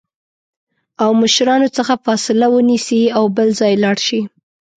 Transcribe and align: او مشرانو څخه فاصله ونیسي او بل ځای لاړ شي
او 1.03 1.11
مشرانو 1.21 1.67
څخه 1.77 1.93
فاصله 2.05 2.47
ونیسي 2.51 3.01
او 3.17 3.23
بل 3.37 3.49
ځای 3.59 3.73
لاړ 3.83 3.97
شي 4.07 4.21